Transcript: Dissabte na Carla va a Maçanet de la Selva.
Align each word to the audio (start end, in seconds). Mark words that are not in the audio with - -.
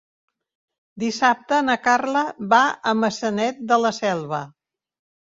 Dissabte 1.03 1.59
na 1.69 1.77
Carla 1.89 2.25
va 2.57 2.65
a 2.93 2.97
Maçanet 3.05 3.65
de 3.71 3.83
la 3.87 3.97
Selva. 4.03 4.45